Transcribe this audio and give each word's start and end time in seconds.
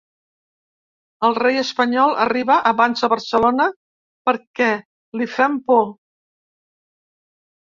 El 1.27 1.35
rei 1.39 1.59
espanyol 1.63 2.13
arriba 2.23 2.57
abans 2.69 3.05
a 3.07 3.09
Barcelona 3.13 3.69
perquè 4.31 4.71
li 5.21 5.29
fem 5.37 5.61
por. 5.69 5.89